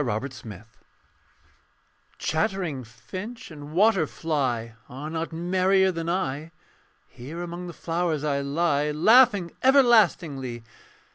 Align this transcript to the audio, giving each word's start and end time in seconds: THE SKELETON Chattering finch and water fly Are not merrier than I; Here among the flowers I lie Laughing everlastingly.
THE 0.03 0.29
SKELETON 0.31 0.65
Chattering 2.17 2.83
finch 2.83 3.51
and 3.51 3.71
water 3.71 4.07
fly 4.07 4.73
Are 4.89 5.11
not 5.11 5.31
merrier 5.31 5.91
than 5.91 6.09
I; 6.09 6.49
Here 7.07 7.43
among 7.43 7.67
the 7.67 7.73
flowers 7.73 8.23
I 8.23 8.41
lie 8.41 8.89
Laughing 8.89 9.51
everlastingly. 9.61 10.63